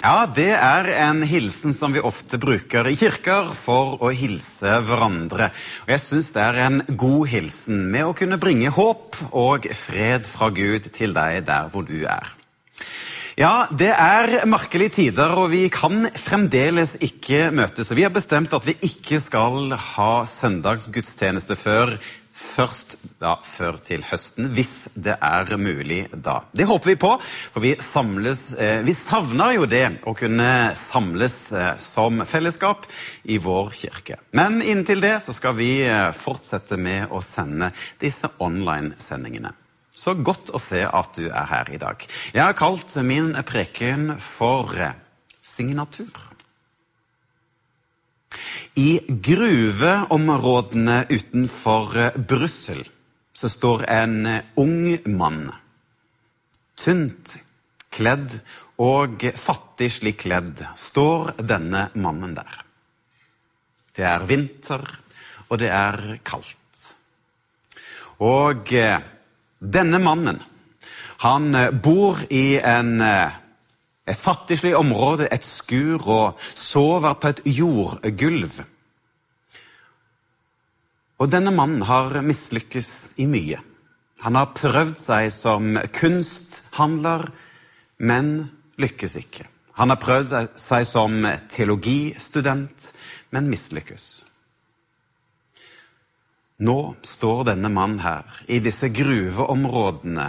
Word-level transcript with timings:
ja, 0.00 0.24
det 0.24 0.50
er 0.56 0.88
en 1.04 1.22
hilsen 1.28 1.74
som 1.76 1.92
vi 1.92 2.00
ofte 2.00 2.38
bruker 2.40 2.88
i 2.88 2.96
kirker 2.96 3.52
for 3.56 4.00
å 4.00 4.10
hilse 4.16 4.78
hverandre. 4.86 5.50
Og 5.84 5.94
jeg 5.94 6.04
syns 6.04 6.32
det 6.34 6.42
er 6.46 6.60
en 6.66 6.82
god 6.88 7.28
hilsen 7.28 7.86
med 7.92 8.08
å 8.08 8.16
kunne 8.16 8.40
bringe 8.40 8.72
håp 8.72 9.18
og 9.30 9.68
fred 9.76 10.28
fra 10.28 10.48
Gud 10.56 10.88
til 10.96 11.16
deg 11.16 11.44
der 11.48 11.68
hvor 11.72 11.84
du 11.88 11.98
er. 12.04 12.32
Ja, 13.40 13.68
det 13.72 13.92
er 13.94 14.42
merkelige 14.50 14.92
tider, 14.98 15.32
og 15.38 15.52
vi 15.54 15.62
kan 15.72 16.08
fremdeles 16.12 16.96
ikke 17.00 17.46
møtes. 17.56 17.88
Og 17.88 17.96
vi 17.96 18.04
har 18.04 18.12
bestemt 18.12 18.52
at 18.52 18.66
vi 18.66 18.74
ikke 18.84 19.20
skal 19.22 19.72
ha 19.94 20.10
søndagsgudstjeneste 20.28 21.56
før 21.56 21.94
først 22.40 22.96
da, 23.20 23.34
før 23.44 23.78
til 23.84 24.04
høsten, 24.08 24.48
hvis 24.54 24.74
det 24.94 25.16
er 25.16 25.52
mulig 25.60 26.02
da. 26.12 26.40
Det 26.56 26.66
håper 26.68 26.92
vi 26.92 26.96
på, 27.00 27.12
for 27.20 27.64
vi 27.64 27.74
samles 27.84 28.46
eh, 28.56 28.80
Vi 28.86 28.94
savner 28.96 29.54
jo 29.58 29.68
det 29.70 29.84
å 30.08 30.14
kunne 30.16 30.50
samles 30.78 31.38
eh, 31.52 31.72
som 31.80 32.24
fellesskap 32.28 32.88
i 33.24 33.38
vår 33.42 33.72
kirke. 33.76 34.20
Men 34.36 34.60
inntil 34.62 35.02
det 35.04 35.18
så 35.24 35.36
skal 35.36 35.56
vi 35.58 35.72
eh, 35.86 36.10
fortsette 36.16 36.80
med 36.80 37.12
å 37.12 37.22
sende 37.24 37.72
disse 38.00 38.32
online-sendingene. 38.40 39.52
Så 39.90 40.14
godt 40.14 40.52
å 40.54 40.60
se 40.62 40.84
at 40.86 41.16
du 41.18 41.26
er 41.28 41.48
her 41.50 41.70
i 41.74 41.80
dag. 41.80 42.04
Jeg 42.32 42.44
har 42.44 42.56
kalt 42.56 42.94
min 43.04 43.34
preken 43.46 44.14
for 44.22 44.72
eh, 44.78 44.96
signatur. 45.44 46.29
I 48.80 49.00
gruveområdene 49.08 51.02
utenfor 51.10 51.96
eh, 51.98 52.14
Brussel 52.16 52.80
så 53.36 53.48
står 53.50 53.82
en 53.92 54.14
eh, 54.26 54.46
ung 54.62 54.94
mann. 55.20 55.50
Tynt 56.80 57.34
kledd 57.92 58.38
og 58.80 59.26
fattig 59.36 59.90
slik 59.98 60.22
kledd 60.22 60.62
står 60.80 61.34
denne 61.50 61.88
mannen 62.00 62.32
der. 62.38 62.62
Det 63.92 64.06
er 64.06 64.24
vinter, 64.30 64.86
og 65.50 65.60
det 65.60 65.68
er 65.74 66.00
kaldt. 66.24 66.86
Og 68.24 68.72
eh, 68.80 68.96
denne 69.60 70.00
mannen, 70.00 70.40
han 71.26 71.52
bor 71.84 72.22
i 72.32 72.54
en 72.56 72.96
et 74.10 74.18
fattigslig 74.18 74.72
område, 74.76 75.28
et 75.30 75.44
skur, 75.44 76.08
og 76.08 76.38
sover 76.40 77.14
på 77.20 77.34
et 77.34 77.42
jordgulv. 77.46 78.60
Og 81.20 81.28
denne 81.28 81.52
mannen 81.52 81.84
har 81.84 82.16
mislykkes 82.24 83.20
i 83.20 83.26
mye. 83.28 83.60
Han 84.24 84.36
har 84.36 84.52
prøvd 84.56 84.96
seg 85.00 85.28
som 85.32 85.76
kunsthandler, 85.96 87.26
men 88.00 88.50
lykkes 88.80 89.16
ikke. 89.20 89.46
Han 89.80 89.92
har 89.92 90.00
prøvd 90.00 90.34
seg 90.60 90.86
som 90.88 91.24
teologistudent, 91.52 92.90
men 93.32 93.48
mislykkes. 93.52 94.06
Nå 96.60 96.76
står 97.08 97.46
denne 97.48 97.70
mannen 97.72 98.02
her 98.04 98.40
i 98.52 98.58
disse 98.60 98.90
gruveområdene, 98.92 100.28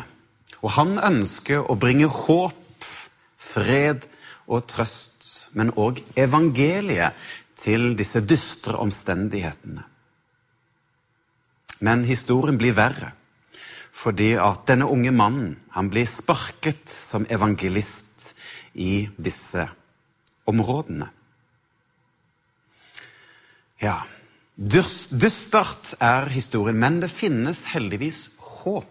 og 0.63 0.75
han 0.77 0.95
ønsker 0.99 1.67
å 1.67 1.75
bringe 1.79 2.07
håp 2.07 2.87
fred 3.41 4.07
og 4.47 4.67
trøst, 4.71 5.51
men 5.55 5.73
òg 5.75 5.99
evangeliet 6.15 7.15
til 7.59 7.91
disse 7.99 8.23
dystre 8.23 8.79
omstendighetene. 8.79 9.90
Men 11.81 12.05
historien 12.05 12.59
blir 12.61 12.75
verre, 12.77 13.11
fordi 13.91 14.35
at 14.39 14.67
denne 14.69 14.87
unge 14.89 15.11
mannen 15.13 15.55
han 15.73 15.89
blir 15.91 16.07
sparket 16.09 16.89
som 16.89 17.25
evangelist 17.29 18.31
i 18.77 19.07
disse 19.17 19.65
områdene. 20.49 21.09
Ja, 23.81 24.03
dystert 24.55 25.95
er 25.99 26.29
historien, 26.29 26.77
men 26.77 27.01
det 27.01 27.09
finnes 27.09 27.65
heldigvis 27.73 28.27
håp. 28.61 28.87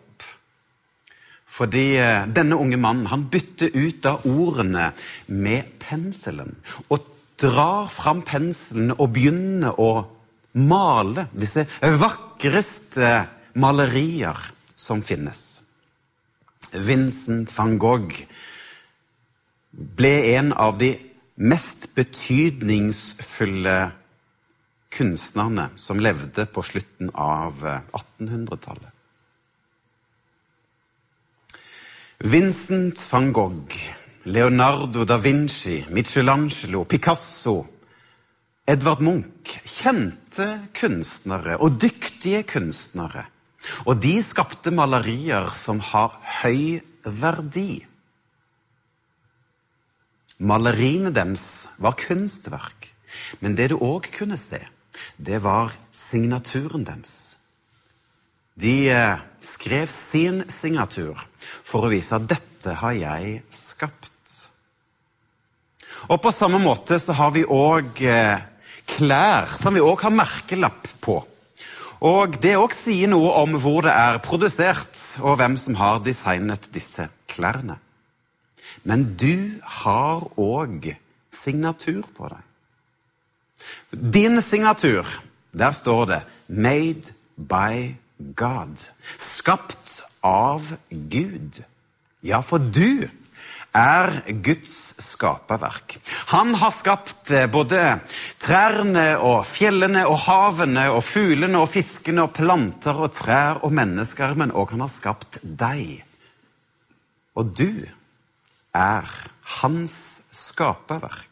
Fordi 1.51 1.87
eh, 1.99 2.27
denne 2.31 2.59
unge 2.59 2.78
mannen 2.78 3.09
han 3.11 3.28
bytter 3.31 3.75
ut 3.75 4.07
av 4.07 4.27
ordene 4.27 4.91
med 5.27 5.77
penselen. 5.83 6.57
Og 6.91 7.07
drar 7.41 7.89
fram 7.91 8.22
penselen 8.27 8.93
og 8.97 9.12
begynner 9.15 9.78
å 9.81 9.91
male 10.53 11.28
disse 11.33 11.66
vakreste 11.81 13.11
malerier 13.55 14.38
som 14.77 15.03
finnes. 15.03 15.61
Vincent 16.72 17.50
van 17.56 17.78
Gogh 17.78 18.15
ble 19.71 20.12
en 20.37 20.53
av 20.53 20.78
de 20.78 20.93
mest 21.41 21.89
betydningsfulle 21.97 23.78
kunstnerne 24.91 25.71
som 25.77 26.00
levde 26.03 26.47
på 26.47 26.62
slutten 26.66 27.12
av 27.15 27.62
1800-tallet. 27.65 28.91
Eh, 28.91 28.97
Vincent 32.21 33.00
van 33.09 33.31
Gogh, 33.33 33.77
Leonardo 34.28 35.06
da 35.09 35.16
Vinci, 35.16 35.87
Michelangelo, 35.89 36.84
Picasso, 36.84 37.66
Edvard 38.66 39.00
Munch 39.00 39.60
Kjente 39.80 40.46
kunstnere 40.76 41.56
og 41.56 41.78
dyktige 41.80 42.42
kunstnere. 42.44 43.24
Og 43.88 44.00
de 44.00 44.18
skapte 44.24 44.72
malerier 44.72 45.48
som 45.56 45.80
har 45.92 46.18
høy 46.42 46.80
verdi. 47.04 47.82
Maleriene 50.41 51.12
deres 51.12 51.68
var 51.80 51.96
kunstverk, 52.00 52.88
men 53.41 53.56
det 53.56 53.70
du 53.72 53.76
òg 53.80 54.08
kunne 54.14 54.38
se, 54.41 54.60
det 55.20 55.42
var 55.44 55.74
signaturen 55.92 56.86
deres. 56.88 57.36
De 58.60 58.88
eh, 58.92 59.20
skrev 59.41 59.88
sin 59.92 60.42
signatur 60.52 61.20
for 61.41 61.86
å 61.86 61.92
vise 61.92 62.16
at 62.16 62.28
'dette 62.28 62.76
har 62.80 62.97
jeg 62.97 63.42
skapt'. 63.52 64.08
Og 66.08 66.20
På 66.22 66.32
samme 66.32 66.58
måte 66.58 66.98
så 66.98 67.12
har 67.12 67.30
vi 67.30 67.44
òg 67.44 68.00
klær 68.97 69.51
som 69.61 69.77
vi 69.77 69.83
òg 69.84 70.06
har 70.06 70.15
merkelapp 70.15 70.89
på. 71.03 71.21
Og 72.01 72.39
Det 72.41 72.56
òg 72.56 72.73
sier 72.73 73.11
noe 73.12 73.34
om 73.43 73.59
hvor 73.61 73.84
det 73.84 73.93
er 73.93 74.21
produsert, 74.25 74.97
og 75.21 75.37
hvem 75.37 75.56
som 75.61 75.77
har 75.77 76.01
designet 76.05 76.71
disse 76.73 77.09
klærne. 77.28 77.77
Men 78.84 79.05
du 79.21 79.61
har 79.83 80.25
òg 80.41 80.95
signatur 81.31 82.06
på 82.17 82.31
deg. 82.33 82.45
Din 83.93 84.41
signatur, 84.41 85.05
der 85.53 85.72
står 85.72 86.05
det 86.05 86.22
'Made 86.49 87.12
by 87.37 87.97
God. 88.34 88.89
Skapt 89.19 90.03
av 90.22 90.77
Gud. 90.91 91.62
Ja, 92.22 92.41
for 92.41 92.59
du 92.59 93.09
er 93.76 94.10
Guds 94.42 94.75
skaperverk. 95.04 95.98
Han 96.32 96.54
har 96.58 96.75
skapt 96.75 97.30
eh, 97.30 97.47
både 97.50 98.00
trærne 98.42 99.15
og 99.18 99.45
fjellene 99.48 100.06
og 100.10 100.18
havene 100.27 100.89
og 100.91 101.03
fuglene 101.06 101.60
og 101.62 101.71
fiskene 101.71 102.27
og 102.27 102.34
planter 102.36 102.98
og 102.98 103.15
trær 103.15 103.62
og 103.65 103.74
mennesker, 103.77 104.34
men 104.39 104.54
òg 104.54 104.74
han 104.74 104.86
har 104.86 104.92
skapt 104.92 105.41
deg. 105.42 106.00
Og 107.39 107.54
du 107.54 107.86
er 108.74 109.06
hans 109.60 109.97
skaperverk. 110.34 111.27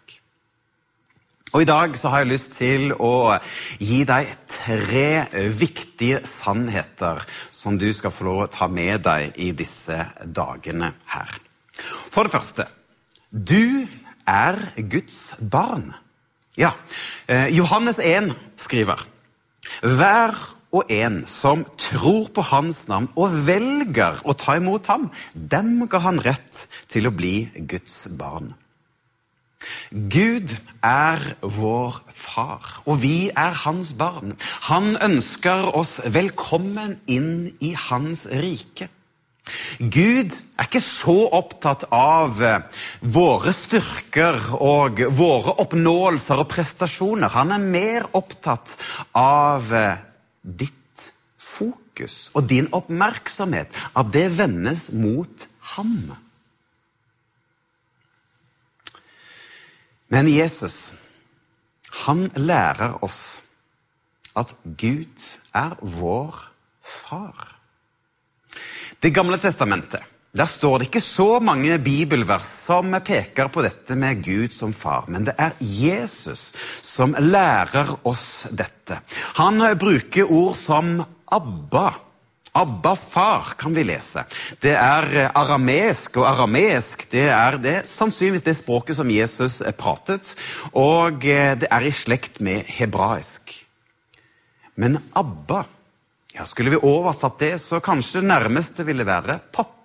Og 1.57 1.63
I 1.65 1.69
dag 1.69 1.95
så 1.97 2.11
har 2.13 2.23
jeg 2.23 2.33
lyst 2.35 2.59
til 2.59 2.91
å 2.93 3.39
gi 3.81 4.03
deg 4.07 4.35
tre 4.53 5.49
viktige 5.57 6.21
sannheter 6.29 7.25
som 7.51 7.79
du 7.81 7.89
skal 7.97 8.13
få 8.13 8.29
lov 8.29 8.43
å 8.45 8.51
ta 8.53 8.69
med 8.69 9.01
deg 9.07 9.39
i 9.41 9.55
disse 9.57 9.97
dagene 10.29 10.93
her. 11.09 11.48
For 12.11 12.27
det 12.27 12.35
første 12.35 12.69
du 13.31 13.87
er 14.29 14.57
Guds 14.89 15.37
barn. 15.51 15.93
Ja, 16.57 16.73
eh, 17.29 17.49
Johannes 17.53 17.99
1 18.01 18.33
skriver 18.57 19.05
Hver 19.83 20.35
og 20.73 20.91
en 20.93 21.23
som 21.29 21.65
tror 21.81 22.29
på 22.35 22.45
Hans 22.51 22.87
navn 22.89 23.09
og 23.17 23.37
velger 23.47 24.21
å 24.25 24.35
ta 24.37 24.57
imot 24.59 24.89
ham, 24.91 25.09
dem 25.33 25.87
ga 25.89 26.01
han 26.05 26.21
rett 26.25 26.67
til 26.89 27.09
å 27.09 27.15
bli 27.15 27.49
Guds 27.69 28.07
barn. 28.19 28.55
Gud 29.91 30.53
er 30.85 31.23
vår 31.43 31.97
far, 32.15 32.83
og 32.87 33.01
vi 33.03 33.31
er 33.31 33.57
hans 33.65 33.93
barn. 33.99 34.37
Han 34.69 34.95
ønsker 35.03 35.73
oss 35.77 35.99
velkommen 36.07 36.99
inn 37.11 37.51
i 37.61 37.75
hans 37.89 38.27
rike. 38.31 38.89
Gud 39.79 40.35
er 40.59 40.69
ikke 40.69 40.83
så 40.85 41.17
opptatt 41.39 41.87
av 41.95 42.41
våre 43.01 43.55
styrker 43.57 44.41
og 44.59 45.03
våre 45.17 45.57
oppnåelser 45.65 46.43
og 46.43 46.51
prestasjoner. 46.53 47.33
Han 47.35 47.55
er 47.55 47.65
mer 47.65 48.09
opptatt 48.19 48.77
av 49.17 49.73
ditt 50.43 50.75
fokus 51.37 52.31
og 52.35 52.49
din 52.51 52.71
oppmerksomhet. 52.73 53.75
At 53.97 54.13
det 54.15 54.29
vendes 54.39 54.89
mot 54.93 55.47
ham. 55.75 56.17
Men 60.09 60.29
Jesus, 60.29 60.93
han 62.07 62.31
lærer 62.37 62.97
oss 63.05 63.43
at 64.39 64.55
Gud 64.79 65.25
er 65.57 65.77
vår 65.83 66.37
far. 66.81 67.58
Det 68.99 69.15
gamle 69.15 69.39
testamentet 69.39 70.03
der 70.39 70.47
står 70.47 70.79
det 70.79 70.89
ikke 70.91 71.01
så 71.03 71.39
mange 71.41 71.79
bibelvers 71.81 72.47
som 72.67 72.93
peker 73.05 73.49
på 73.51 73.63
dette 73.65 73.95
med 73.99 74.21
Gud 74.23 74.53
som 74.53 74.75
far, 74.77 75.07
men 75.09 75.25
det 75.25 75.33
er 75.41 75.55
Jesus 75.59 76.51
som 76.85 77.17
lærer 77.17 77.95
oss 78.07 78.45
dette. 78.53 79.01
Han 79.41 79.65
bruker 79.81 80.29
ord 80.29 80.53
som 80.61 80.99
Abba 81.33 81.89
Abba 82.59 82.95
far 82.97 83.53
kan 83.59 83.75
vi 83.77 83.85
lese. 83.87 84.25
Det 84.59 84.73
er 84.75 85.29
aramesk, 85.37 86.17
og 86.19 86.27
aramesk 86.31 87.05
det 87.13 87.29
er 87.31 87.59
det, 87.63 87.77
sannsynligvis 87.87 88.47
det 88.47 88.57
språket 88.59 88.99
som 88.99 89.11
Jesus 89.13 89.61
pratet. 89.79 90.33
Og 90.73 91.21
det 91.23 91.69
er 91.71 91.87
i 91.87 91.93
slekt 91.95 92.41
med 92.43 92.67
hebraisk. 92.67 93.53
Men 94.75 94.99
Abba 95.15 95.67
ja, 96.39 96.47
Skulle 96.47 96.77
vi 96.77 96.83
oversatt 96.87 97.39
det, 97.43 97.57
så 97.63 97.83
kanskje 97.85 98.23
det 98.23 98.31
nærmeste 98.31 98.87
ville 98.87 99.07
være 99.07 99.41
pappa 99.53 99.79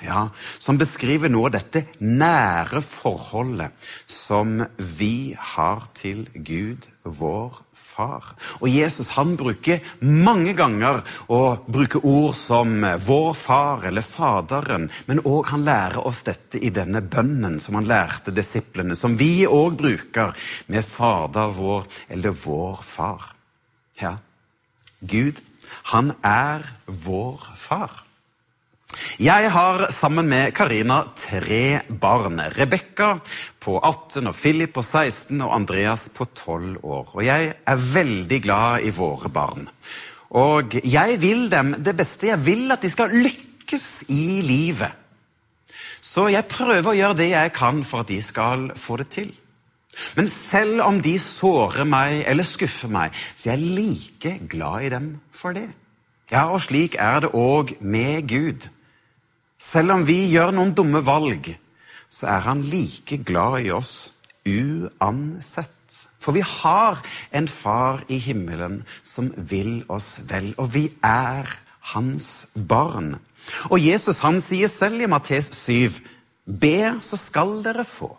ja, 0.00 0.28
som 0.58 0.78
beskriver 0.80 1.28
noe 1.28 1.50
av 1.50 1.56
dette 1.58 1.82
nære 2.00 2.80
forholdet 2.84 3.90
som 4.08 4.62
vi 4.78 5.36
har 5.36 5.84
til 5.96 6.22
Gud, 6.34 6.86
vår 7.04 7.58
far. 7.76 8.30
Og 8.60 8.68
Jesus 8.72 9.10
han 9.16 9.34
bruker 9.40 9.84
mange 10.00 10.54
ganger 10.56 11.02
å 11.32 11.40
bruke 11.68 12.00
ord 12.00 12.32
som 12.38 12.80
vår 13.04 13.34
far 13.36 13.84
eller 13.90 14.06
Faderen, 14.06 14.88
men 15.08 15.22
òg 15.28 15.52
han 15.52 15.66
lærer 15.68 16.00
oss 16.00 16.22
dette 16.26 16.60
i 16.60 16.72
denne 16.74 17.02
bønnen 17.04 17.60
som 17.60 17.76
han 17.76 17.88
lærte 17.88 18.34
disiplene, 18.36 18.96
som 18.96 19.18
vi 19.20 19.44
òg 19.44 19.76
bruker 19.80 20.32
med 20.72 20.86
Fader 20.86 21.52
vår 21.56 21.86
eller 22.08 22.40
vår 22.44 22.82
far. 22.86 23.30
Ja, 24.00 24.16
Gud, 25.00 25.40
han 25.92 26.12
er 26.26 26.64
vår 26.86 27.40
far. 27.56 28.04
Jeg 29.20 29.50
har 29.54 29.86
sammen 29.94 30.28
med 30.28 30.52
Karina 30.56 31.02
tre 31.16 31.80
barn. 31.88 32.40
Rebekka 32.56 33.12
på 33.62 33.78
18, 33.78 34.26
og 34.26 34.34
Philip 34.34 34.72
på 34.74 34.82
16 34.82 35.40
og 35.40 35.54
Andreas 35.54 36.08
på 36.12 36.26
12 36.26 36.80
år. 36.82 37.12
Og 37.14 37.24
jeg 37.24 37.52
er 37.66 37.84
veldig 37.94 38.40
glad 38.42 38.86
i 38.86 38.94
våre 38.94 39.30
barn. 39.30 39.68
Og 40.36 40.74
jeg 40.84 41.20
vil 41.22 41.46
dem 41.50 41.74
det 41.78 41.94
beste. 41.96 42.30
Jeg 42.32 42.44
vil 42.44 42.70
at 42.72 42.82
de 42.82 42.90
skal 42.90 43.14
lykkes 43.14 43.86
i 44.10 44.40
livet. 44.46 44.98
Så 46.00 46.26
jeg 46.32 46.48
prøver 46.50 46.90
å 46.90 46.96
gjøre 46.96 47.20
det 47.22 47.30
jeg 47.30 47.54
kan 47.54 47.84
for 47.86 48.02
at 48.02 48.10
de 48.10 48.18
skal 48.24 48.70
få 48.78 48.98
det 49.00 49.08
til. 49.14 49.30
Men 50.16 50.28
selv 50.32 50.82
om 50.84 51.00
de 51.02 51.16
sårer 51.22 51.86
meg 51.88 52.22
eller 52.30 52.46
skuffer 52.46 52.90
meg, 52.92 53.16
så 53.36 53.50
er 53.50 53.58
jeg 53.58 53.74
like 53.78 54.34
glad 54.50 54.86
i 54.86 54.92
dem 54.92 55.08
for 55.34 55.56
det. 55.56 55.68
Ja, 56.30 56.46
og 56.54 56.62
slik 56.62 56.94
er 56.98 57.24
det 57.24 57.32
òg 57.34 57.74
med 57.82 58.28
Gud. 58.30 58.68
Selv 59.60 59.96
om 59.96 60.06
vi 60.06 60.22
gjør 60.30 60.54
noen 60.54 60.72
dumme 60.78 61.02
valg, 61.04 61.50
så 62.10 62.30
er 62.30 62.46
han 62.46 62.62
like 62.62 63.18
glad 63.26 63.66
i 63.66 63.72
oss 63.74 64.12
uansett. 64.46 65.76
For 66.20 66.36
vi 66.36 66.42
har 66.44 67.00
en 67.34 67.48
far 67.48 68.04
i 68.08 68.18
himmelen 68.22 68.84
som 69.02 69.32
vil 69.36 69.82
oss 69.88 70.20
vel, 70.30 70.52
og 70.56 70.74
vi 70.74 70.86
er 71.02 71.50
hans 71.92 72.46
barn. 72.54 73.16
Og 73.72 73.80
Jesus 73.82 74.20
han 74.22 74.40
sier 74.44 74.70
selv 74.70 75.02
i 75.02 75.08
Mattes 75.10 75.50
7.: 75.56 75.98
Be, 76.46 77.00
så 77.02 77.16
skal 77.16 77.62
dere 77.64 77.84
få. 77.84 78.14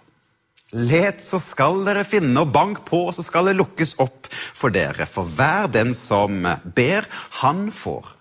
Let, 0.72 1.20
så 1.20 1.36
skal 1.44 1.82
dere 1.84 2.06
finne, 2.08 2.46
og 2.46 2.54
bank 2.56 2.86
på, 2.88 3.04
så 3.12 3.26
skal 3.26 3.50
det 3.50 3.58
lukkes 3.60 3.98
opp 4.00 4.30
for 4.32 4.72
dere. 4.72 5.04
For 5.10 5.28
hver 5.28 5.68
den 5.72 5.92
som 5.98 6.46
ber, 6.64 7.08
han 7.42 7.68
får. 7.76 8.14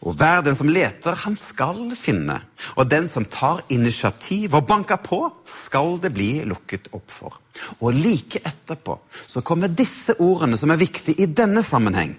Og 0.00 0.16
hver 0.16 0.40
den 0.46 0.56
som 0.56 0.70
leter, 0.72 1.18
han 1.26 1.36
skal 1.36 1.90
finne. 1.98 2.38
Og 2.80 2.88
den 2.88 3.04
som 3.08 3.26
tar 3.28 3.60
initiativ 3.68 4.56
og 4.56 4.64
banker 4.70 5.00
på, 5.04 5.22
skal 5.44 5.98
det 6.00 6.14
bli 6.16 6.30
lukket 6.48 6.88
opp 6.96 7.12
for. 7.12 7.36
Og 7.80 7.92
like 7.92 8.40
etterpå 8.40 8.96
så 9.28 9.44
kommer 9.44 9.68
disse 9.68 10.16
ordene 10.16 10.56
som 10.56 10.72
er 10.72 10.80
viktige 10.80 11.20
i 11.20 11.28
denne 11.28 11.64
sammenheng. 11.66 12.16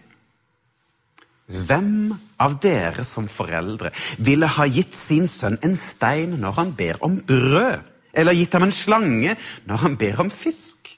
Hvem 1.51 2.13
av 2.39 2.59
dere 2.63 3.03
som 3.03 3.25
foreldre 3.27 3.89
ville 4.21 4.47
ha 4.47 4.67
gitt 4.69 4.93
sin 4.95 5.25
sønn 5.27 5.57
en 5.65 5.73
stein 5.75 6.37
når 6.39 6.59
han 6.59 6.75
ber 6.77 7.01
om 7.03 7.17
brød? 7.27 7.90
Eller 8.13 8.35
gitt 8.35 8.53
ham 8.53 8.67
en 8.67 8.75
slange 8.75 9.35
når 9.67 9.83
han 9.85 9.97
ber 9.99 10.21
om 10.23 10.31
fisk? 10.33 10.91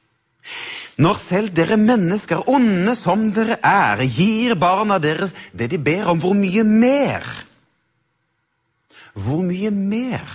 Når 1.01 1.17
selv 1.17 1.53
dere 1.57 1.77
mennesker, 1.81 2.43
onde 2.49 2.93
som 2.97 3.29
dere 3.33 3.57
er, 3.65 4.03
gir 4.05 4.53
barna 4.59 4.99
deres 5.01 5.33
det 5.53 5.71
de 5.71 5.79
ber 5.81 6.11
om, 6.11 6.21
hvor 6.21 6.35
mye 6.37 6.65
mer? 6.67 7.25
Hvor 9.17 9.41
mye 9.45 9.71
mer 9.73 10.29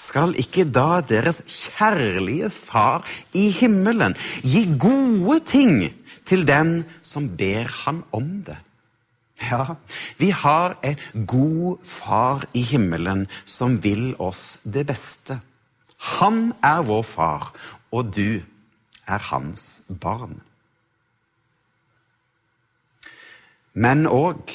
skal 0.00 0.34
ikke 0.40 0.66
da 0.68 1.00
deres 1.04 1.40
kjærlige 1.48 2.50
Far 2.52 3.04
i 3.32 3.48
himmelen 3.52 4.16
gi 4.44 4.66
gode 4.80 5.40
ting 5.48 5.80
til 6.28 6.44
den 6.48 6.82
som 7.02 7.30
ber 7.38 7.68
han 7.84 8.02
om 8.12 8.42
det? 8.44 8.58
Ja, 9.42 9.74
vi 10.18 10.30
har 10.30 10.76
en 10.84 11.26
god 11.26 11.82
far 11.84 12.44
i 12.54 12.62
himmelen 12.62 13.26
som 13.44 13.80
vil 13.82 14.14
oss 14.22 14.58
det 14.62 14.86
beste. 14.86 15.40
Han 16.04 16.52
er 16.62 16.82
vår 16.84 17.04
far, 17.08 17.52
og 17.92 18.12
du 18.14 18.42
er 19.06 19.28
hans 19.30 19.82
barn. 19.88 20.40
Men 23.74 24.06
òg 24.06 24.52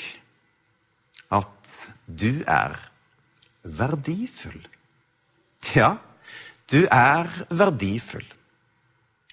at 1.35 1.73
du 2.07 2.41
er 2.47 2.77
verdifull. 3.63 4.62
Ja, 5.75 5.97
du 6.71 6.85
er 6.85 7.27
verdifull. 7.50 8.25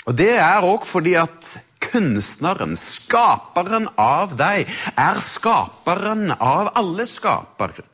Og 0.06 0.16
det 0.18 0.32
er 0.38 0.66
òg 0.66 0.86
fordi 0.86 1.14
at 1.18 1.52
kunstneren, 1.86 2.74
skaperen 2.78 3.88
av 4.00 4.34
deg, 4.38 4.66
er 4.98 5.20
skaperen 5.22 6.32
av 6.34 6.72
alle 6.78 7.06
skapere. 7.08 7.86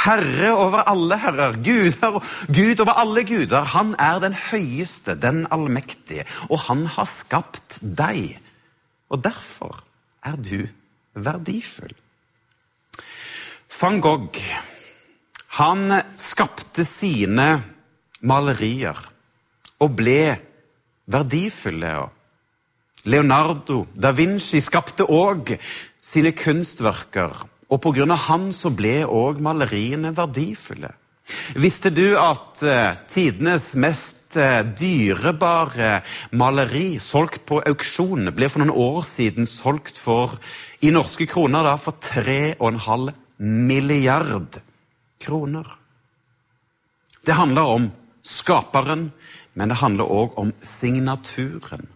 Herre 0.00 0.54
over 0.56 0.86
alle 0.88 1.18
herrer, 1.20 1.58
guder, 1.60 2.20
Gud 2.48 2.80
over 2.80 2.96
alle 3.02 3.24
guder. 3.28 3.66
Han 3.74 3.94
er 4.00 4.20
den 4.22 4.34
høyeste, 4.34 5.16
den 5.20 5.44
allmektige, 5.52 6.24
og 6.48 6.62
han 6.68 6.86
har 6.86 7.08
skapt 7.10 7.80
deg. 7.82 8.38
Og 9.12 9.20
derfor 9.24 9.82
er 10.24 10.38
du 10.40 10.64
verdifull. 11.14 11.92
Van 13.80 14.00
Gogh, 14.00 14.40
han 15.60 16.00
skapte 16.20 16.84
sine 16.84 17.50
malerier 18.20 18.98
og 19.80 19.94
ble 19.96 20.36
verdifulle. 21.10 21.94
Leonardo 23.08 23.86
da 23.96 24.12
Vinci 24.12 24.60
skapte 24.60 25.06
òg 25.08 25.54
sine 26.04 26.34
kunstverker 26.36 27.46
og 27.70 27.80
pga. 27.82 28.14
han 28.14 28.50
så 28.52 28.70
ble 28.74 29.04
òg 29.06 29.40
maleriene 29.40 30.10
verdifulle. 30.16 30.90
Visste 31.54 31.92
du 31.94 32.18
at 32.18 32.62
uh, 32.66 32.96
tidenes 33.06 33.74
mest 33.78 34.34
uh, 34.36 34.62
dyrebare 34.66 36.00
maleri 36.34 36.98
solgt 36.98 37.44
på 37.46 37.60
auksjon 37.62 38.32
ble 38.34 38.48
for 38.50 38.64
noen 38.64 38.74
år 38.74 39.04
siden 39.06 39.46
solgt 39.46 39.98
for 39.98 40.34
i 40.82 40.90
norske 40.90 41.28
kroner 41.30 41.66
da, 41.66 41.76
for 41.78 41.94
3,5 42.02 43.12
milliard 43.38 44.58
kroner? 45.22 45.76
Det 47.22 47.36
handler 47.36 47.74
om 47.78 47.90
skaperen, 48.26 49.10
men 49.54 49.70
det 49.70 49.78
handler 49.78 50.10
òg 50.10 50.38
om 50.40 50.50
signaturen. 50.64 51.86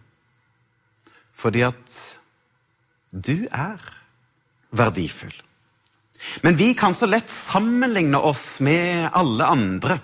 Fordi 1.35 1.65
at 1.67 1.95
du 3.11 3.47
er 3.51 3.81
verdifull. 4.71 5.35
Men 6.41 6.57
vi 6.57 6.73
kan 6.73 6.93
så 6.93 7.09
lett 7.09 7.31
sammenligne 7.31 8.17
oss 8.17 8.59
med 8.59 9.09
alle 9.13 9.45
andre. 9.45 9.99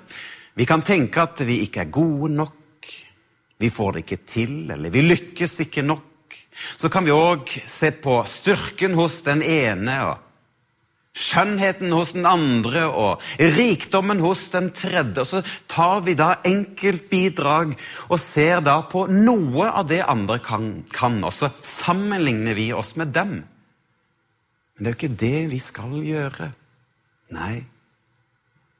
Vi 0.54 0.66
kan 0.68 0.84
tenke 0.86 1.24
at 1.24 1.42
vi 1.48 1.62
ikke 1.66 1.86
er 1.86 1.94
gode 1.94 2.32
nok, 2.36 2.90
vi 3.62 3.70
får 3.70 3.94
det 3.94 4.04
ikke 4.06 4.24
til, 4.25 4.56
eller 4.74 4.92
vi 4.94 5.06
lykkes 5.06 5.60
ikke 5.68 5.86
nok. 5.86 6.36
Så 6.78 6.90
kan 6.92 7.06
vi 7.06 7.13
òg 7.16 7.48
se 7.70 7.94
på 8.04 8.20
styrken 8.28 8.98
hos 8.98 9.22
den 9.25 9.44
ene, 9.46 9.96
og 10.10 10.28
skjønnheten 11.18 11.92
hos 11.92 12.13
den 12.16 12.25
andre 12.28 12.86
og 12.88 13.24
rikdommen 13.40 14.22
hos 14.24 14.46
den 14.54 14.72
tredje. 14.75 15.24
Og 15.24 15.28
så 15.28 15.42
tar 15.72 16.04
vi 16.06 16.16
da 16.20 16.34
enkeltbidrag 16.48 17.75
og 18.10 18.20
ser 18.24 18.63
da 18.66 18.80
på 18.92 19.06
noe 19.12 19.70
av 19.70 19.90
det 19.92 20.01
andre 20.06 20.40
kan, 20.44 20.74
kan 20.94 21.20
og 21.24 21.34
så 21.36 21.51
sammenligner 21.66 22.58
vi 22.58 22.72
oss 22.75 22.96
med 23.00 23.13
dem. 23.16 23.42
Men 24.82 24.88
det 24.88 24.90
er 24.90 24.96
jo 24.96 24.98
ikke 24.98 25.22
det 25.22 25.40
vi 25.52 25.58
skal 25.62 25.92
gjøre. 26.02 26.46
Nei, 27.38 27.60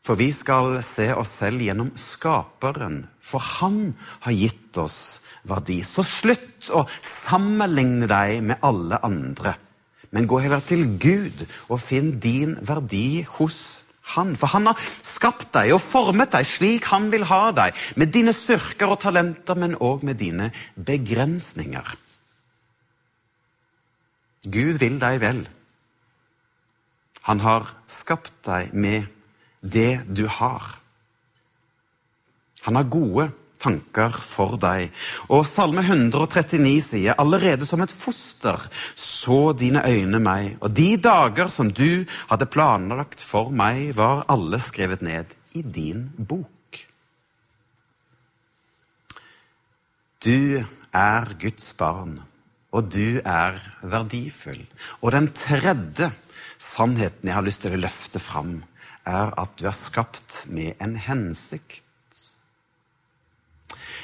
for 0.02 0.18
vi 0.18 0.32
skal 0.34 0.80
se 0.82 1.12
oss 1.14 1.36
selv 1.44 1.62
gjennom 1.62 1.92
Skaperen, 1.94 3.04
for 3.22 3.38
Han 3.62 3.94
har 4.26 4.34
gitt 4.34 4.80
oss 4.82 5.22
verdi. 5.46 5.84
Så 5.86 6.02
slutt 6.02 6.72
å 6.74 6.88
sammenligne 7.06 8.10
deg 8.10 8.42
med 8.50 8.66
alle 8.66 8.98
andre, 9.06 9.54
men 10.10 10.26
gå 10.26 10.42
heller 10.42 10.66
til 10.66 10.98
Gud 10.98 11.46
og 11.70 11.78
finn 11.86 12.16
din 12.18 12.58
verdi 12.66 13.22
hos 13.38 13.62
Han. 14.18 14.34
For 14.34 14.58
Han 14.58 14.72
har 14.72 14.82
skapt 15.06 15.52
deg 15.54 15.78
og 15.78 15.86
formet 15.86 16.34
deg 16.34 16.50
slik 16.50 16.90
Han 16.90 17.12
vil 17.14 17.30
ha 17.30 17.54
deg, 17.54 17.78
med 17.94 18.10
dine 18.10 18.34
styrker 18.34 18.90
og 18.90 19.04
talenter, 19.06 19.54
men 19.54 19.78
òg 19.78 20.02
med 20.02 20.18
dine 20.18 20.50
begrensninger. 20.74 21.94
Gud 24.50 24.82
vil 24.82 24.98
deg 24.98 25.22
vel. 25.22 25.46
Han 27.30 27.44
har 27.44 27.70
skapt 27.92 28.34
deg 28.48 28.74
med 28.74 29.06
det 29.62 30.02
du 30.10 30.26
har. 30.28 30.78
Han 32.66 32.78
har 32.78 32.90
gode 32.90 33.28
tanker 33.62 34.14
for 34.16 34.58
deg. 34.62 34.90
Og 35.30 35.46
Salme 35.50 35.84
139 35.86 36.74
sier 36.86 37.20
allerede 37.22 37.68
som 37.70 37.82
et 37.84 37.94
foster 37.94 38.62
så 38.98 39.54
dine 39.58 39.84
øyne 39.86 40.22
meg, 40.24 40.56
og 40.62 40.74
de 40.78 40.96
dager 41.02 41.52
som 41.54 41.70
du 41.70 42.04
hadde 42.32 42.50
planlagt 42.50 43.22
for 43.22 43.54
meg, 43.54 43.94
var 43.98 44.26
alle 44.32 44.62
skrevet 44.62 45.06
ned 45.06 45.38
i 45.58 45.62
din 45.62 46.10
bok. 46.18 46.82
Du 50.22 50.62
er 50.94 51.32
Guds 51.42 51.72
barn, 51.78 52.20
og 52.72 52.92
du 52.94 53.22
er 53.26 53.58
verdifull. 53.82 54.62
Og 55.02 55.14
den 55.16 55.32
tredje 55.34 56.12
sannheten 56.62 57.30
jeg 57.30 57.38
har 57.38 57.46
lyst 57.46 57.64
til 57.66 57.76
å 57.76 57.82
løfte 57.82 58.22
fram, 58.22 58.60
er 59.08 59.34
at 59.42 59.56
du 59.58 59.66
er 59.66 59.78
skapt 59.78 60.44
med 60.54 60.78
en 60.84 60.98
hensikt. 61.00 61.82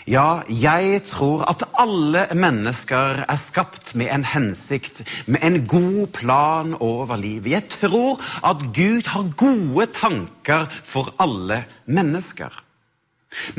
Ja, 0.07 0.39
jeg 0.47 1.01
tror 1.09 1.43
at 1.51 1.65
alle 1.75 2.23
mennesker 2.31 3.25
er 3.27 3.39
skapt 3.41 3.91
med 3.99 4.07
en 4.15 4.23
hensikt, 4.23 5.03
med 5.27 5.43
en 5.43 5.65
god 5.67 6.07
plan 6.15 6.77
over 6.79 7.19
livet. 7.19 7.51
Jeg 7.51 7.67
tror 7.75 8.23
at 8.39 8.63
Gud 8.73 9.09
har 9.11 9.27
gode 9.35 9.89
tanker 9.91 10.71
for 10.71 11.11
alle 11.19 11.65
mennesker. 11.85 12.55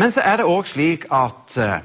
Men 0.01 0.11
så 0.11 0.25
er 0.25 0.41
det 0.41 0.49
òg 0.49 0.65
slik 0.73 1.05
at 1.13 1.59
eh, 1.61 1.85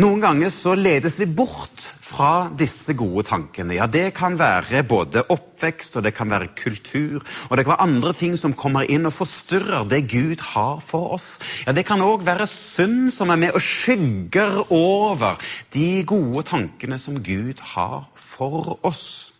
noen 0.00 0.20
ganger 0.22 0.52
så 0.54 0.72
ledes 0.78 1.18
vi 1.20 1.26
bort 1.28 1.82
fra 2.10 2.50
disse 2.56 2.94
gode 2.98 3.26
tankene. 3.28 3.74
Ja, 3.76 3.86
Det 3.86 4.14
kan 4.14 4.38
være 4.38 4.82
både 4.82 5.24
oppvekst, 5.28 5.96
og 5.96 6.04
det 6.04 6.14
kan 6.14 6.30
være 6.30 6.48
kultur, 6.56 7.22
og 7.50 7.56
det 7.56 7.64
kan 7.64 7.74
være 7.74 7.86
andre 7.86 8.12
ting 8.16 8.36
som 8.38 8.54
kommer 8.54 8.88
inn 8.88 9.06
og 9.06 9.12
forstyrrer 9.12 9.88
det 9.88 10.08
Gud 10.10 10.40
har 10.54 10.80
for 10.80 11.14
oss. 11.16 11.38
Ja, 11.66 11.72
Det 11.72 11.86
kan 11.86 12.00
òg 12.00 12.24
være 12.24 12.46
synd 12.46 13.12
som 13.12 13.30
er 13.30 13.36
med 13.36 13.52
og 13.52 13.60
skygger 13.60 14.72
over 14.72 15.38
de 15.74 16.04
gode 16.04 16.42
tankene 16.42 16.98
som 16.98 17.22
Gud 17.22 17.60
har 17.74 18.08
for 18.14 18.78
oss. 18.82 19.32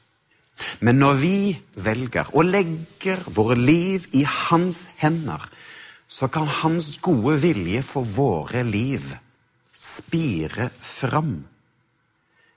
Men 0.81 0.99
når 0.99 1.15
vi 1.15 1.59
velger 1.75 2.29
og 2.35 2.45
legger 2.45 3.17
våre 3.33 3.57
liv 3.57 4.07
i 4.13 4.27
Hans 4.29 4.89
hender, 4.97 5.41
så 6.09 6.29
kan 6.29 6.47
Hans 6.47 6.99
gode 6.99 7.41
vilje 7.41 7.83
for 7.83 8.03
våre 8.05 8.63
liv 8.63 9.17
spire 10.01 10.71
fram. 10.81 11.45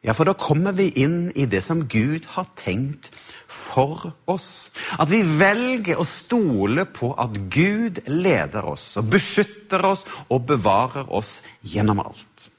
Ja, 0.03 0.11
for 0.11 0.27
da 0.27 0.33
kommer 0.35 0.75
vi 0.75 0.89
inn 0.99 1.31
i 1.39 1.45
det 1.47 1.61
som 1.63 1.85
Gud 1.87 2.25
har 2.35 2.49
tenkt 2.59 3.07
for 3.47 4.09
oss. 4.27 4.67
At 4.99 5.07
vi 5.13 5.21
velger 5.23 6.01
å 6.01 6.07
stole 6.07 6.83
på 6.91 7.13
at 7.15 7.37
Gud 7.53 8.01
leder 8.11 8.67
oss 8.67 8.97
og 8.99 9.07
beskytter 9.13 9.85
oss 9.87 10.03
og 10.27 10.43
bevarer 10.49 11.07
oss 11.07 11.37
gjennom 11.63 12.03
alt. 12.03 12.49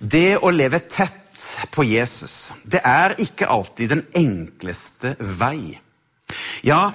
Det 0.00 0.40
å 0.42 0.50
leve 0.50 0.82
tett 0.90 1.46
på 1.70 1.86
Jesus, 1.86 2.50
det 2.66 2.82
er 2.82 3.14
ikke 3.22 3.46
alltid 3.46 3.94
den 3.94 4.04
enkleste 4.18 5.14
vei. 5.20 5.78
Ja, 6.66 6.90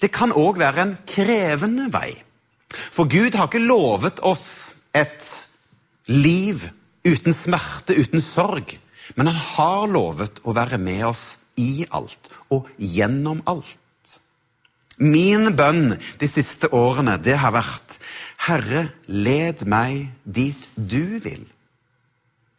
det 0.00 0.14
kan 0.14 0.30
òg 0.30 0.62
være 0.62 0.86
en 0.86 0.96
krevende 1.08 1.90
vei. 1.90 2.14
For 2.70 3.10
Gud 3.10 3.34
har 3.34 3.50
ikke 3.50 3.66
lovet 3.66 4.22
oss 4.22 4.76
et 4.94 5.26
liv 6.08 6.68
uten 7.04 7.34
smerte, 7.34 7.96
uten 7.96 8.22
sorg. 8.24 8.78
Men 9.16 9.30
han 9.30 9.40
har 9.56 9.86
lovet 9.90 10.40
å 10.46 10.54
være 10.54 10.78
med 10.78 11.04
oss 11.10 11.24
i 11.60 11.84
alt 11.90 12.30
og 12.54 12.68
gjennom 12.78 13.42
alt. 13.50 13.78
Min 15.00 15.54
bønn 15.56 15.96
de 16.20 16.28
siste 16.28 16.68
årene 16.76 17.16
det 17.24 17.38
har 17.40 17.54
vært 17.56 17.96
Herre, 18.44 18.90
led 19.08 19.64
meg 19.68 20.10
dit 20.24 20.68
du 20.76 21.16
vil. 21.24 21.46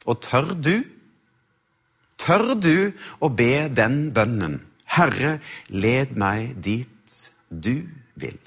Og 0.09 0.21
tør 0.25 0.55
du? 0.57 0.81
Tør 2.21 2.55
du 2.57 2.93
å 3.21 3.29
be 3.29 3.69
den 3.69 4.09
bønnen? 4.13 4.59
Herre, 4.91 5.37
led 5.69 6.17
meg 6.17 6.57
dit 6.61 7.17
du 7.49 7.85
vil. 8.19 8.39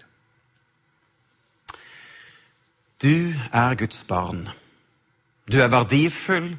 Du 2.99 3.35
er 3.53 3.79
Guds 3.79 4.03
barn. 4.09 4.47
Du 5.53 5.59
er 5.61 5.69
verdifull, 5.69 6.55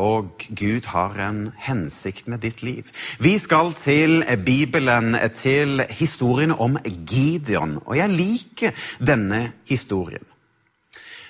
og 0.00 0.30
Gud 0.56 0.86
har 0.88 1.18
en 1.20 1.40
hensikt 1.60 2.28
med 2.32 2.40
ditt 2.40 2.62
liv. 2.62 2.88
Vi 3.20 3.34
skal 3.38 3.74
til 3.76 4.22
Bibelen, 4.46 5.16
til 5.34 5.82
historien 5.90 6.54
om 6.54 6.78
Gideon. 6.86 7.76
Og 7.84 7.96
jeg 7.98 8.14
liker 8.14 8.86
denne 9.04 9.52
historien. 9.68 10.24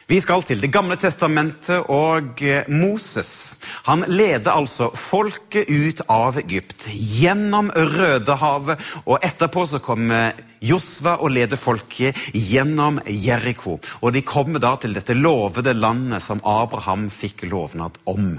Vi 0.08 0.22
skal 0.24 0.40
til 0.40 0.62
Det 0.62 0.70
gamle 0.72 0.96
testamentet 0.96 1.90
og 1.92 2.40
Moses. 2.72 3.52
Han 3.84 4.06
leder 4.08 4.54
altså 4.56 4.88
folket 4.96 5.68
ut 5.68 6.00
av 6.08 6.38
Egypt, 6.40 6.86
gjennom 6.88 7.68
Rødehavet, 7.68 8.80
og 9.04 9.20
etterpå 9.20 9.66
så 9.68 9.82
kommer 9.84 10.32
Josva 10.64 11.18
og 11.20 11.34
leder 11.36 11.60
folket 11.60 12.16
gjennom 12.32 13.02
Jeriko. 13.04 13.76
Og 14.00 14.16
de 14.16 14.24
kommer 14.24 14.64
da 14.64 14.78
til 14.80 14.96
dette 14.96 15.12
lovede 15.12 15.76
landet 15.76 16.24
som 16.24 16.40
Abraham 16.40 17.10
fikk 17.12 17.44
lovnad 17.52 18.00
om. 18.08 18.38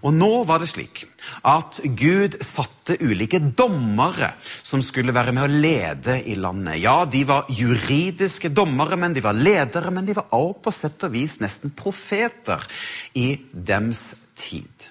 Og 0.00 0.14
nå 0.16 0.28
var 0.48 0.62
det 0.62 0.70
slik 0.70 1.02
at 1.46 1.80
Gud 1.98 2.38
satte 2.44 2.96
ulike 3.04 3.40
dommere 3.56 4.32
som 4.64 4.80
skulle 4.84 5.14
være 5.14 5.34
med 5.36 5.44
å 5.44 5.60
lede 5.66 6.16
i 6.24 6.36
landet. 6.40 6.80
Ja, 6.80 7.04
de 7.04 7.20
var 7.28 7.50
juridiske 7.52 8.48
dommere, 8.54 8.96
men 8.96 9.12
de 9.16 9.24
var 9.24 9.36
ledere, 9.36 9.92
men 9.92 10.08
de 10.08 10.16
var 10.16 10.32
også 10.32 10.62
på 10.64 10.74
sett 10.74 11.04
og 11.08 11.12
vis 11.14 11.36
nesten 11.44 11.74
profeter 11.76 12.64
i 13.18 13.34
dems 13.52 14.06
tid. 14.40 14.88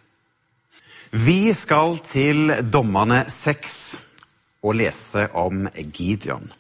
Vi 1.10 1.50
skal 1.58 1.98
til 2.06 2.54
Dommerne 2.70 3.24
seks 3.34 3.98
og 4.62 4.76
lese 4.78 5.26
om 5.34 5.66
Gideon. 5.74 6.52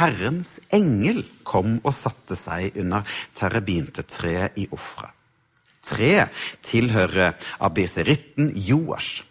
Herrens 0.00 0.56
engel 0.72 1.26
kom 1.44 1.76
og 1.82 1.92
satte 1.92 2.38
seg 2.38 2.78
under 2.80 3.04
terebintetreet 3.36 4.56
i 4.62 4.68
Ofra. 4.72 5.10
Treet 5.90 6.30
tilhører 6.66 7.36
abeseritten 7.62 8.52
Joash. 8.54 9.24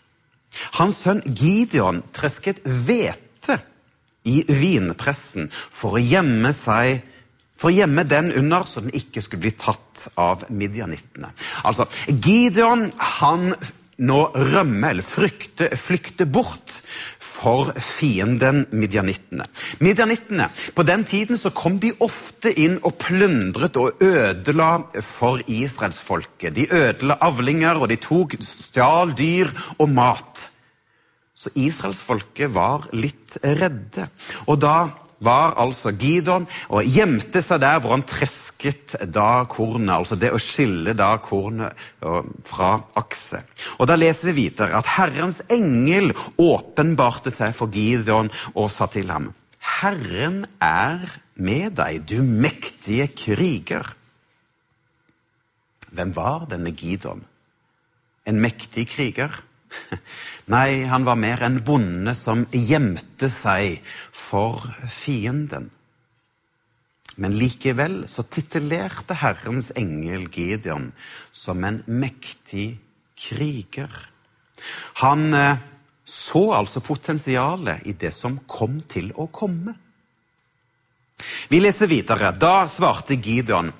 Hans 0.76 1.04
sønn 1.06 1.22
Gideon 1.26 2.04
tresket 2.16 2.62
hvete 2.66 3.60
i 4.28 4.42
vinpressen 4.48 5.48
for 5.54 5.98
å 5.98 6.04
gjemme 6.04 6.52
seg 6.56 7.06
for 7.60 7.74
å 7.74 7.76
gjemme 7.76 8.06
den 8.08 8.32
under, 8.40 8.64
så 8.64 8.80
den 8.80 8.96
ikke 8.96 9.20
skulle 9.20 9.44
bli 9.44 9.52
tatt 9.60 10.06
av 10.20 10.46
midjanittene. 10.48 11.34
Altså, 11.68 11.90
Gideon 12.08 12.86
han 13.20 13.50
nå 14.00 14.20
rømmer, 14.32 14.94
eller 14.94 15.04
frykter, 15.04 15.76
flykter 15.76 16.30
bort 16.32 16.78
for 17.40 17.72
fienden 17.80 18.66
midjanittene. 18.72 19.46
Midjanittene, 19.80 20.50
På 20.76 20.84
den 20.84 21.06
tiden 21.06 21.38
så 21.38 21.52
kom 21.56 21.80
de 21.80 21.94
ofte 22.00 22.52
inn 22.52 22.80
og 22.84 22.98
plyndret 23.00 23.78
og 23.80 24.02
ødela 24.04 24.84
for 25.02 25.42
israelsfolket. 25.48 26.56
De 26.56 26.68
ødela 26.72 27.18
avlinger, 27.22 27.80
og 27.80 27.90
de 27.90 27.96
tok 27.96 28.36
stjal 28.44 29.16
dyr 29.18 29.52
og 29.80 29.90
mat. 29.90 30.48
Så 31.36 31.52
israelsfolket 31.56 32.52
var 32.54 32.90
litt 32.92 33.38
redde. 33.44 34.10
Og 34.48 34.60
da 34.60 34.90
var 35.26 35.58
altså 35.60 35.92
Gideon 35.96 36.48
og 36.70 36.88
gjemte 36.88 37.42
seg 37.44 37.62
der 37.64 37.82
hvor 37.82 37.96
han 37.96 38.06
tresket 38.08 38.96
da 39.12 39.44
kornet. 39.52 39.96
Altså 39.98 40.18
det 40.20 40.32
å 40.34 40.42
skille 40.42 40.96
da 40.98 41.12
kornet 41.24 41.76
fra 42.48 42.72
akse. 43.00 43.44
Og 43.80 43.90
Da 43.90 43.98
leser 44.00 44.32
vi 44.32 44.46
videre 44.46 44.78
at 44.80 44.90
Herrens 44.98 45.42
engel 45.52 46.14
åpenbarte 46.40 47.34
seg 47.34 47.56
for 47.58 47.72
Gideon 47.74 48.32
og 48.56 48.70
sa 48.74 48.88
til 48.92 49.12
ham 49.12 49.32
Herren 49.60 50.46
er 50.64 51.04
med 51.36 51.76
deg, 51.78 52.04
du 52.08 52.24
mektige 52.24 53.10
kriger. 53.12 53.86
Hvem 55.92 56.14
var 56.16 56.48
denne 56.52 56.72
Gideon? 56.76 57.26
En 58.28 58.40
mektig 58.40 58.88
kriger? 58.92 59.34
Nei, 60.54 60.84
han 60.90 61.06
var 61.06 61.20
mer 61.20 61.44
en 61.46 61.60
bonde 61.66 62.16
som 62.18 62.46
gjemte 62.52 63.30
seg 63.32 63.82
for 64.16 64.64
fienden. 64.90 65.70
Men 67.20 67.36
likevel 67.36 68.06
så 68.08 68.24
titulerte 68.32 69.18
Herrens 69.20 69.74
engel 69.78 70.30
Gideon 70.32 70.92
som 71.36 71.66
en 71.68 71.82
mektig 71.86 72.80
kriger. 73.20 73.92
Han 75.04 75.34
eh, 75.36 75.60
så 76.10 76.50
altså 76.56 76.82
potensialet 76.82 77.86
i 77.88 77.94
det 78.00 78.12
som 78.16 78.40
kom 78.48 78.80
til 78.88 79.12
å 79.20 79.28
komme. 79.28 79.76
Vi 81.52 81.60
leser 81.60 81.92
videre. 81.92 82.32
Da 82.40 82.64
svarte 82.72 83.20
Gideon, 83.20 83.74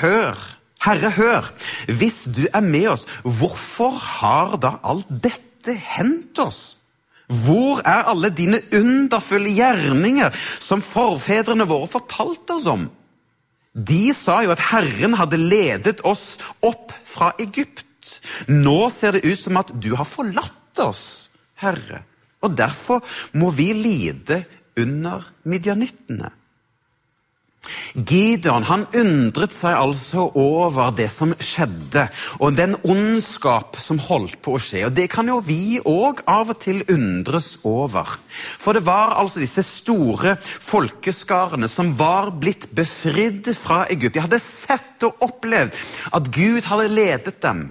hør 0.00 0.40
Herre, 0.82 1.12
hør, 1.14 1.50
hvis 1.98 2.24
du 2.26 2.44
er 2.50 2.62
med 2.64 2.88
oss, 2.96 3.06
hvorfor 3.22 3.94
har 3.94 4.56
da 4.62 4.76
alt 4.82 5.10
dette 5.22 5.76
hendt 5.78 6.38
oss? 6.42 6.62
Hvor 7.32 7.80
er 7.86 8.08
alle 8.10 8.32
dine 8.34 8.58
underfulle 8.74 9.52
gjerninger 9.54 10.34
som 10.60 10.82
forfedrene 10.84 11.68
våre 11.70 11.88
fortalte 11.90 12.58
oss 12.58 12.66
om? 12.68 12.88
De 13.72 14.10
sa 14.12 14.42
jo 14.44 14.52
at 14.52 14.64
Herren 14.72 15.16
hadde 15.16 15.40
ledet 15.40 16.02
oss 16.04 16.36
opp 16.60 16.92
fra 17.08 17.30
Egypt. 17.40 17.86
Nå 18.50 18.90
ser 18.92 19.16
det 19.16 19.24
ut 19.24 19.40
som 19.40 19.56
at 19.62 19.72
du 19.80 19.94
har 19.96 20.08
forlatt 20.08 20.82
oss, 20.82 21.30
Herre, 21.62 22.02
og 22.42 22.56
derfor 22.58 23.00
må 23.38 23.52
vi 23.54 23.70
lide 23.76 24.42
under 24.76 25.24
midjanittene. 25.48 26.32
Gideon 27.94 28.64
han 28.66 28.86
undret 28.96 29.52
seg 29.54 29.76
altså 29.76 30.24
over 30.38 30.90
det 30.96 31.08
som 31.12 31.34
skjedde, 31.38 32.06
og 32.42 32.56
den 32.58 32.74
ondskap 32.82 33.78
som 33.80 34.00
holdt 34.02 34.40
på 34.42 34.56
å 34.56 34.62
skje. 34.62 34.86
Og 34.88 34.96
Det 34.96 35.08
kan 35.12 35.28
jo 35.30 35.38
vi 35.44 35.78
òg 35.78 36.24
av 36.26 36.50
og 36.54 36.58
til 36.64 36.82
undres 36.90 37.54
over. 37.68 38.16
For 38.32 38.74
det 38.74 38.84
var 38.86 39.14
altså 39.20 39.42
disse 39.42 39.64
store 39.66 40.34
folkeskarene 40.42 41.70
som 41.70 41.94
var 41.98 42.32
blitt 42.34 42.70
befridd 42.74 43.52
fra 43.58 43.84
Egypt. 43.92 44.16
De 44.16 44.24
hadde 44.26 44.42
sett 44.42 45.06
og 45.06 45.22
opplevd 45.22 45.78
at 46.12 46.34
Gud 46.34 46.66
hadde 46.66 46.90
ledet 46.90 47.38
dem. 47.44 47.70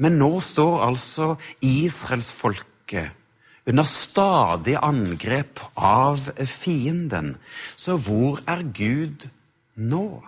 Men 0.00 0.16
nå 0.18 0.38
står 0.42 0.80
altså 0.88 1.34
israelsfolket 1.60 3.19
under 3.70 3.86
stadig 3.86 4.76
angrep 4.82 5.62
av 5.74 6.30
fienden. 6.46 7.36
Så 7.78 7.96
hvor 8.02 8.42
er 8.50 8.64
Gud 8.74 9.28
nå? 9.78 10.20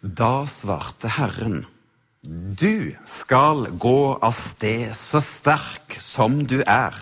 Da 0.00 0.46
svarte 0.48 1.12
Herren, 1.12 1.66
du 2.24 2.96
skal 3.08 3.66
gå 3.80 4.16
av 4.16 4.36
sted 4.36 4.94
så 4.96 5.20
sterk 5.24 5.96
som 6.00 6.42
du 6.48 6.60
er. 6.66 6.96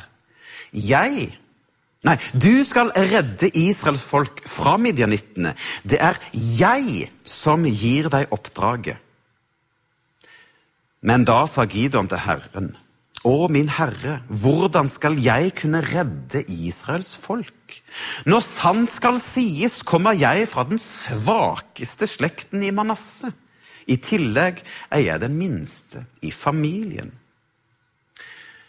Jeg 0.72 1.34
Nei, 2.06 2.14
du 2.30 2.62
skal 2.62 2.92
redde 2.94 3.48
Israels 3.58 4.04
folk 4.06 4.38
fra 4.46 4.76
midjanittene. 4.78 5.50
Det 5.82 5.98
er 5.98 6.20
jeg 6.32 7.08
som 7.26 7.66
gir 7.66 8.06
deg 8.12 8.30
oppdraget. 8.34 9.02
Men 11.00 11.24
da 11.28 11.44
sa 11.46 11.66
Gideon 11.68 12.08
til 12.10 12.22
Herren, 12.26 12.76
Å, 13.26 13.48
min 13.50 13.66
Herre, 13.74 14.20
hvordan 14.30 14.86
skal 14.86 15.16
jeg 15.18 15.50
kunne 15.58 15.80
redde 15.82 16.44
Israels 16.46 17.10
folk? 17.18 17.74
Når 18.30 18.44
sant 18.46 18.92
skal 18.94 19.18
sies, 19.18 19.80
kommer 19.82 20.14
jeg 20.14 20.46
fra 20.46 20.62
den 20.68 20.78
svakeste 20.78 22.06
slekten 22.06 22.62
i 22.62 22.70
Manasseh. 22.70 23.34
I 23.90 23.98
tillegg 23.98 24.62
er 24.94 25.02
jeg 25.02 25.24
den 25.24 25.34
minste 25.34 26.04
i 26.22 26.30
familien. 26.30 27.10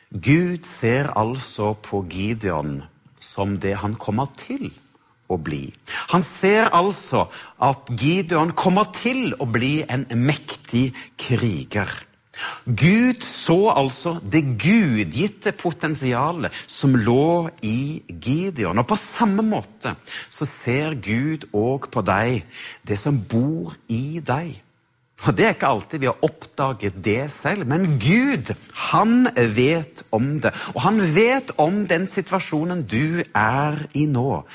Gud 0.09 0.65
ser 0.65 1.11
altså 1.13 1.75
på 1.85 2.01
Gideon 2.09 2.79
som 3.21 3.59
det 3.61 3.75
han 3.83 3.93
kommer 4.01 4.31
til 4.39 4.71
å 5.29 5.37
bli. 5.37 5.67
Han 6.09 6.25
ser 6.25 6.71
altså 6.73 7.27
at 7.61 7.91
Gideon 7.93 8.55
kommer 8.57 8.89
til 8.97 9.35
å 9.37 9.45
bli 9.45 9.83
en 9.85 10.07
mektig 10.17 10.89
kriger. 11.21 11.91
Gud 12.65 13.25
så 13.25 13.57
altså 13.73 14.15
det 14.23 14.43
gudgitte 14.61 15.53
potensialet 15.57 16.55
som 16.67 16.95
lå 16.95 17.49
i 17.65 18.01
Gideon. 18.07 18.79
Og 18.81 18.87
på 18.89 18.99
samme 18.99 19.45
måte 19.45 19.95
så 20.29 20.47
ser 20.47 20.97
Gud 21.03 21.49
òg 21.53 21.89
på 21.93 22.03
deg, 22.05 22.43
det 22.87 22.99
som 23.01 23.19
bor 23.19 23.75
i 23.87 24.19
deg. 24.23 24.57
Og 25.27 25.35
Det 25.35 25.45
er 25.45 25.55
ikke 25.55 25.67
alltid 25.67 25.99
vi 25.99 26.07
har 26.07 26.23
oppdaget 26.23 26.99
det 27.03 27.31
selv, 27.31 27.65
men 27.67 27.97
Gud 27.99 28.53
han 28.91 29.27
vet 29.35 30.03
om 30.15 30.37
det. 30.39 30.53
Og 30.75 30.81
han 30.85 31.01
vet 31.15 31.51
om 31.59 31.83
den 31.87 32.07
situasjonen 32.07 32.85
du 32.87 33.19
er 33.35 33.81
i 33.99 34.05
nå. 34.07 34.45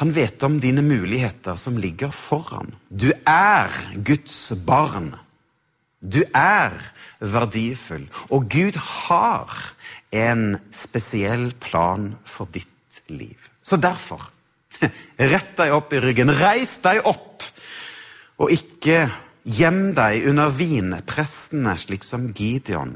Han 0.00 0.14
vet 0.14 0.42
om 0.46 0.60
dine 0.62 0.82
muligheter 0.82 1.58
som 1.60 1.76
ligger 1.76 2.12
foran. 2.14 2.72
Du 2.88 3.10
er 3.26 3.72
Guds 4.06 4.52
barn. 4.66 5.12
Du 5.98 6.20
er 6.30 6.76
verdifull, 7.18 8.06
og 8.30 8.46
Gud 8.52 8.78
har 8.78 9.54
en 10.14 10.58
spesiell 10.70 11.50
plan 11.58 12.12
for 12.24 12.50
ditt 12.54 13.00
liv. 13.10 13.48
Så 13.62 13.80
derfor, 13.82 14.30
rett 15.32 15.56
deg 15.58 15.74
opp 15.74 15.92
i 15.92 16.02
ryggen, 16.02 16.30
reis 16.38 16.76
deg 16.84 17.02
opp, 17.02 17.42
og 18.38 18.54
ikke 18.54 19.08
gjem 19.48 19.90
deg 19.96 20.28
under 20.30 20.54
vinprestene, 20.54 21.74
slik 21.80 22.06
som 22.06 22.30
Gideon. 22.30 22.94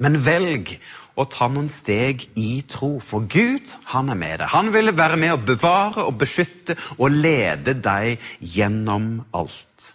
Men 0.00 0.16
velg 0.24 0.72
å 1.20 1.26
ta 1.28 1.50
noen 1.52 1.68
steg 1.68 2.24
i 2.40 2.62
tro, 2.64 2.94
for 3.04 3.28
Gud 3.28 3.68
han 3.92 4.08
er 4.08 4.16
med 4.16 4.38
deg. 4.40 4.48
Han 4.54 4.72
vil 4.72 4.94
være 4.96 5.20
med 5.20 5.34
å 5.34 5.42
bevare 5.52 6.06
og 6.08 6.16
beskytte 6.22 6.78
og 6.96 7.12
lede 7.12 7.76
deg 7.76 8.22
gjennom 8.40 9.18
alt. 9.36 9.90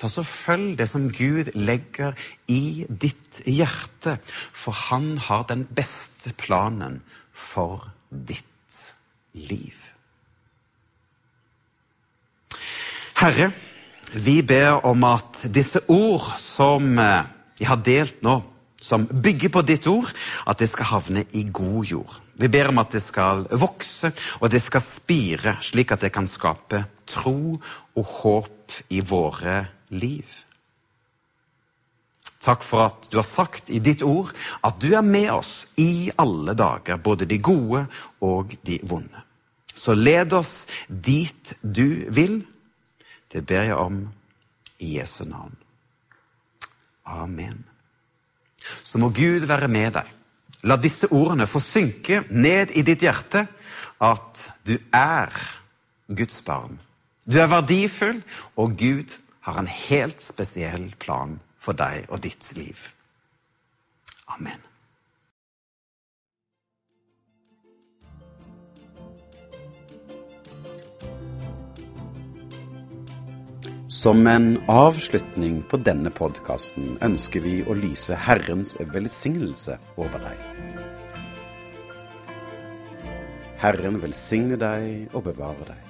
Ta 0.00 0.08
så 0.08 0.24
Følg 0.24 0.78
det 0.78 0.88
som 0.88 1.10
Gud 1.12 1.52
legger 1.54 2.16
i 2.48 2.86
ditt 2.88 3.42
hjerte, 3.44 4.16
for 4.52 4.72
han 4.88 5.18
har 5.20 5.44
den 5.50 5.66
beste 5.76 6.32
planen 6.40 7.02
for 7.36 7.90
ditt 8.08 8.46
liv. 9.36 9.76
Herre, 13.20 13.50
vi 14.16 14.40
ber 14.42 14.86
om 14.88 15.04
at 15.04 15.42
disse 15.52 15.82
ord 15.92 16.30
som 16.40 16.96
jeg 16.96 17.68
har 17.68 17.82
delt 17.84 18.22
nå, 18.24 18.38
som 18.80 19.04
bygger 19.04 19.52
på 19.52 19.62
ditt 19.68 19.84
ord, 19.90 20.08
at 20.48 20.58
det 20.58 20.70
skal 20.72 20.88
havne 20.94 21.26
i 21.36 21.44
god 21.52 21.84
jord. 21.84 22.14
Vi 22.40 22.48
ber 22.48 22.70
om 22.70 22.80
at 22.80 22.96
det 22.96 23.02
skal 23.04 23.44
vokse, 23.52 24.08
og 24.40 24.48
det 24.48 24.62
skal 24.64 24.80
spire, 24.80 25.58
slik 25.60 25.92
at 25.92 26.00
det 26.00 26.12
kan 26.14 26.28
skape 26.28 26.80
tro 27.10 27.56
og 27.96 28.14
håp 28.20 28.78
i 28.94 29.02
våre 29.04 29.64
liv. 29.90 30.38
Takk 32.40 32.62
for 32.64 32.86
at 32.86 33.08
du 33.12 33.18
har 33.20 33.26
sagt 33.28 33.68
i 33.68 33.82
ditt 33.84 34.02
ord 34.06 34.30
at 34.64 34.78
du 34.80 34.94
er 34.96 35.04
med 35.04 35.28
oss 35.34 35.66
i 35.76 36.08
alle 36.16 36.54
dager, 36.56 36.96
både 36.96 37.28
de 37.28 37.36
gode 37.36 37.84
og 38.24 38.54
de 38.64 38.78
vonde. 38.88 39.26
Så 39.74 39.94
led 39.96 40.32
oss 40.36 40.64
dit 40.88 41.54
du 41.60 42.06
vil. 42.12 42.40
Det 43.30 43.44
ber 43.46 43.68
jeg 43.68 43.76
om 43.76 44.00
i 44.80 44.96
Jesu 44.96 45.24
navn. 45.28 45.56
Amen. 47.04 47.64
Så 48.84 48.98
må 48.98 49.10
Gud 49.12 49.46
være 49.48 49.68
med 49.68 49.94
deg. 49.98 50.08
La 50.68 50.76
disse 50.76 51.08
ordene 51.12 51.48
få 51.48 51.62
synke 51.64 52.22
ned 52.30 52.74
i 52.76 52.84
ditt 52.84 53.04
hjerte 53.04 53.46
at 54.04 54.44
du 54.68 54.76
er 54.92 55.32
Guds 56.08 56.40
barn. 56.44 56.80
Du 57.26 57.36
er 57.40 57.50
verdifull, 57.52 58.22
og 58.56 58.78
Gud 58.80 59.18
har 59.44 59.60
en 59.60 59.68
helt 59.68 60.22
spesiell 60.24 60.90
plan 60.98 61.38
for 61.60 61.76
deg 61.76 62.08
og 62.08 62.22
ditt 62.24 62.52
liv. 62.56 62.88
Amen. 64.30 64.60
Som 73.90 74.22
en 74.30 74.54
avslutning 74.70 75.64
på 75.68 75.80
denne 75.82 76.12
podkasten 76.14 76.94
ønsker 77.02 77.42
vi 77.44 77.56
å 77.66 77.74
lyse 77.74 78.14
Herrens 78.14 78.76
velsignelse 78.94 79.76
over 79.98 80.22
deg. 80.24 80.40
Herren 83.60 84.00
velsigne 84.00 84.56
deg 84.56 85.10
og 85.12 85.26
bevare 85.26 85.72
deg. 85.74 85.89